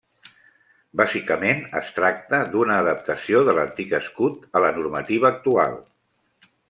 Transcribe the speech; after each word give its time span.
Bàsicament 1.01 1.59
es 1.81 1.91
tracta 1.97 2.39
d'una 2.55 2.77
adaptació 2.85 3.43
de 3.51 3.55
l'antic 3.59 3.93
escut 3.99 4.49
a 4.59 4.63
la 4.67 4.73
normativa 4.79 5.31
actual. 5.31 5.79